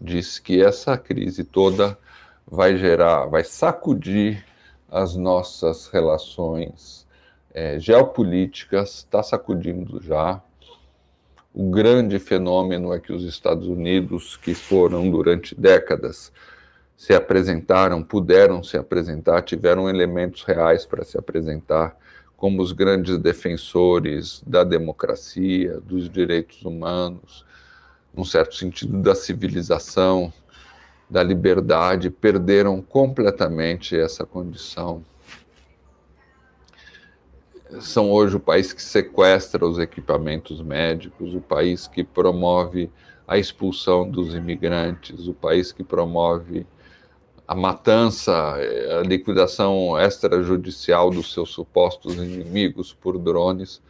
[0.00, 1.98] diz que essa crise toda
[2.46, 4.44] vai gerar, vai sacudir
[4.90, 7.06] as nossas relações
[7.52, 10.42] é, geopolíticas, está sacudindo já.
[11.52, 16.32] O grande fenômeno é que os Estados Unidos, que foram durante décadas,
[17.00, 21.96] se apresentaram, puderam se apresentar, tiveram elementos reais para se apresentar
[22.36, 27.42] como os grandes defensores da democracia, dos direitos humanos,
[28.12, 30.30] num certo sentido da civilização,
[31.08, 35.02] da liberdade, perderam completamente essa condição.
[37.80, 42.90] São hoje o país que sequestra os equipamentos médicos, o país que promove
[43.26, 46.66] a expulsão dos imigrantes, o país que promove
[47.50, 53.82] a matança, a liquidação extrajudicial dos seus supostos inimigos por drones,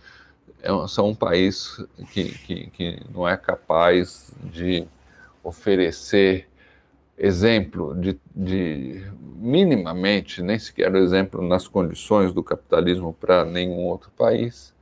[0.63, 1.77] é, são um país
[2.11, 4.89] que, que, que não é capaz de
[5.45, 6.49] oferecer
[7.19, 9.05] exemplo de, de,
[9.37, 14.73] minimamente, nem sequer exemplo nas condições do capitalismo para nenhum outro país,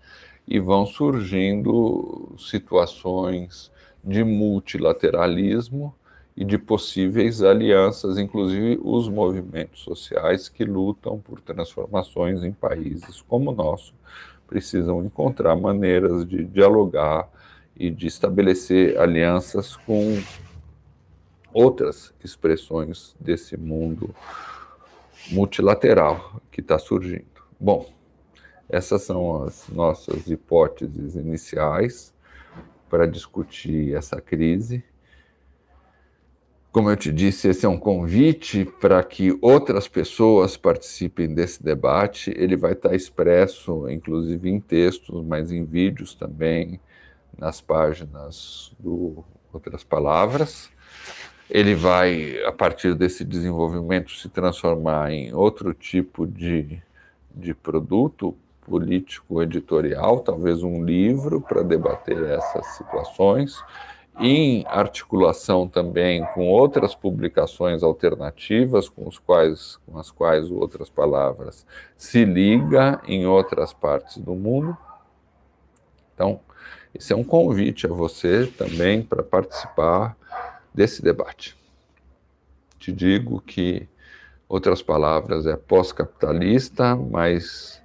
[0.46, 3.72] e vão surgindo situações
[4.04, 5.92] de multilateralismo
[6.38, 13.50] e de possíveis alianças, inclusive os movimentos sociais que lutam por transformações em países como
[13.50, 13.92] o nosso,
[14.46, 17.28] precisam encontrar maneiras de dialogar
[17.76, 20.16] e de estabelecer alianças com
[21.52, 24.14] outras expressões desse mundo
[25.32, 27.26] multilateral que está surgindo.
[27.58, 27.84] Bom,
[28.68, 32.14] essas são as nossas hipóteses iniciais
[32.88, 34.84] para discutir essa crise.
[36.70, 42.30] Como eu te disse, esse é um convite para que outras pessoas participem desse debate.
[42.36, 46.78] Ele vai estar expresso, inclusive em textos, mas em vídeos também,
[47.38, 50.70] nas páginas do Outras Palavras.
[51.48, 56.82] Ele vai, a partir desse desenvolvimento, se transformar em outro tipo de,
[57.34, 63.56] de produto político editorial, talvez um livro para debater essas situações
[64.18, 71.66] em articulação também com outras publicações alternativas, com, os quais, com as quais outras palavras
[71.96, 74.76] se liga em outras partes do mundo.
[76.14, 76.40] Então,
[76.94, 80.16] esse é um convite a você também para participar
[80.74, 81.56] desse debate.
[82.78, 83.88] Te digo que,
[84.48, 87.80] outras palavras, é pós-capitalista, mas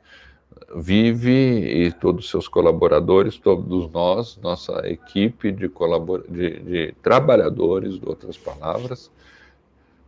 [0.75, 6.23] Vive e todos os seus colaboradores, todos nós, nossa equipe de, colabor...
[6.27, 9.11] de, de trabalhadores, de outras palavras,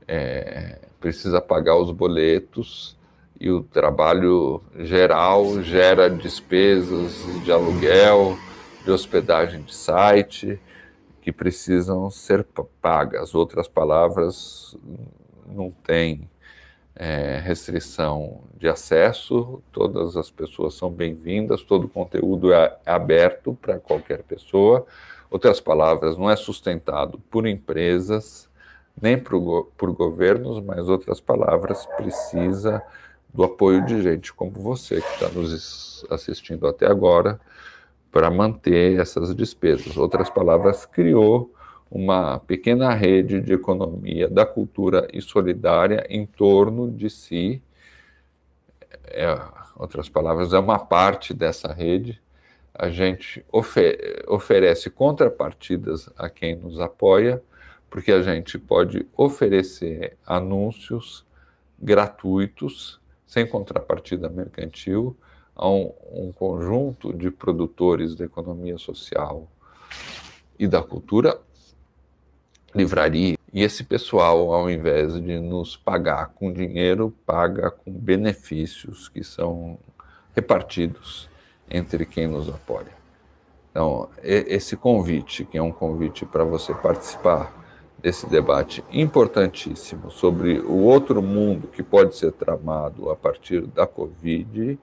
[0.07, 2.97] é, precisa pagar os boletos
[3.39, 7.13] e o trabalho geral gera despesas
[7.43, 8.37] de aluguel,
[8.83, 10.59] de hospedagem de site,
[11.21, 12.45] que precisam ser
[12.81, 13.35] pagas.
[13.35, 14.77] Outras palavras,
[15.47, 16.29] não tem
[16.95, 23.79] é, restrição de acesso, todas as pessoas são bem-vindas, todo o conteúdo é aberto para
[23.79, 24.85] qualquer pessoa.
[25.29, 28.49] Outras palavras, não é sustentado por empresas,
[28.99, 32.81] nem por, por governos, mas outras palavras, precisa
[33.33, 37.39] do apoio de gente como você, que está nos assistindo até agora,
[38.09, 39.97] para manter essas despesas.
[39.97, 41.53] Outras palavras, criou
[41.89, 47.61] uma pequena rede de economia da cultura e solidária em torno de si.
[49.05, 49.39] É,
[49.75, 52.21] outras palavras, é uma parte dessa rede.
[52.73, 57.41] A gente ofer oferece contrapartidas a quem nos apoia,
[57.89, 61.25] porque a gente pode oferecer anúncios
[61.79, 65.15] gratuitos, sem contrapartida mercantil,
[65.55, 69.47] a um, um conjunto de produtores da economia social
[70.59, 71.39] e da cultura
[72.75, 73.37] livraria.
[73.53, 79.79] E esse pessoal, ao invés de nos pagar com dinheiro, paga com benefícios que são
[80.35, 81.29] repartidos
[81.71, 82.93] entre quem nos apoia.
[83.71, 87.53] Então, esse convite, que é um convite para você participar
[88.01, 94.77] desse debate importantíssimo sobre o outro mundo que pode ser tramado a partir da Covid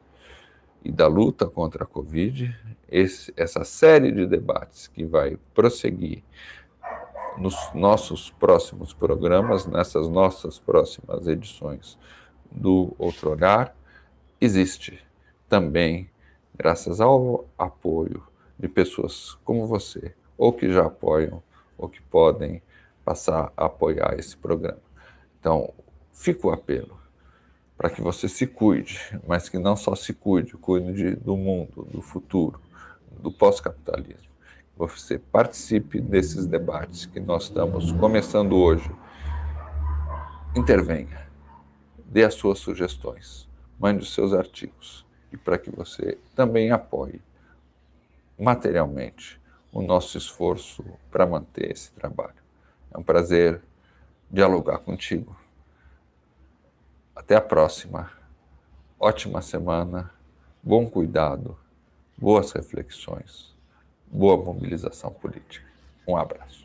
[0.85, 2.55] e da luta contra a Covid,
[2.91, 6.23] esse, essa série de debates que vai prosseguir
[7.39, 11.99] nos nossos próximos programas, nessas nossas próximas edições
[12.51, 13.75] do Outro Olhar,
[14.41, 14.99] existe
[15.49, 16.11] também
[16.55, 18.23] graças ao apoio
[18.59, 21.43] de pessoas como você, ou que já apoiam,
[21.77, 22.63] ou que podem
[23.05, 24.81] passar a apoiar esse programa.
[25.41, 25.73] Então,
[26.13, 27.01] fica o apelo
[27.77, 32.01] para que você se cuide, mas que não só se cuide, cuide do mundo, do
[32.01, 32.61] futuro,
[33.21, 34.32] do pós-capitalismo.
[34.83, 38.91] Você participe desses debates que nós estamos começando hoje.
[40.57, 41.31] Intervenha,
[42.05, 47.23] dê as suas sugestões, mande os seus artigos e para que você também apoie
[48.37, 52.43] materialmente o nosso esforço para manter esse trabalho.
[52.91, 53.63] É um prazer
[54.29, 55.37] dialogar contigo.
[57.15, 58.11] Até a próxima.
[58.99, 60.11] Ótima semana,
[60.61, 61.57] bom cuidado,
[62.19, 63.52] boas reflexões,
[64.13, 65.67] boa mobilização política.
[66.07, 66.62] Um abraço.